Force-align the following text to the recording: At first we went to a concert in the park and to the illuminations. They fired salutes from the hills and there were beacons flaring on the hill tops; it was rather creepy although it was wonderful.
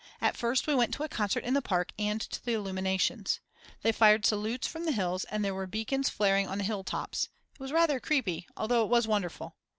At 0.19 0.35
first 0.35 0.65
we 0.65 0.73
went 0.73 0.95
to 0.95 1.03
a 1.03 1.07
concert 1.07 1.43
in 1.43 1.53
the 1.53 1.61
park 1.61 1.91
and 1.99 2.19
to 2.19 2.43
the 2.43 2.55
illuminations. 2.55 3.39
They 3.83 3.91
fired 3.91 4.25
salutes 4.25 4.65
from 4.67 4.85
the 4.85 4.91
hills 4.93 5.25
and 5.25 5.45
there 5.45 5.53
were 5.53 5.67
beacons 5.67 6.09
flaring 6.09 6.47
on 6.47 6.57
the 6.57 6.63
hill 6.63 6.83
tops; 6.83 7.29
it 7.53 7.59
was 7.59 7.71
rather 7.71 7.99
creepy 7.99 8.47
although 8.57 8.81
it 8.83 8.89
was 8.89 9.07
wonderful. 9.07 9.57